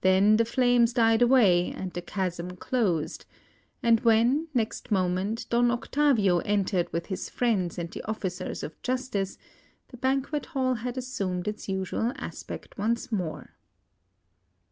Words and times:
Then 0.00 0.38
the 0.38 0.44
flames 0.44 0.92
died 0.92 1.22
away, 1.22 1.70
and 1.70 1.92
the 1.92 2.02
chasm 2.02 2.56
closed; 2.56 3.26
and 3.80 4.00
when, 4.00 4.48
next 4.52 4.90
moment, 4.90 5.46
Don 5.50 5.70
Octavio 5.70 6.40
entered 6.40 6.92
with 6.92 7.06
his 7.06 7.30
friends 7.30 7.78
and 7.78 7.88
the 7.88 8.02
officers 8.02 8.64
of 8.64 8.82
Justice, 8.82 9.38
the 9.86 9.96
banquet 9.98 10.46
hall 10.46 10.74
had 10.74 10.98
assumed 10.98 11.46
its 11.46 11.68
usual 11.68 12.12
aspect 12.16 12.76
once 12.76 13.12
more. 13.12 13.50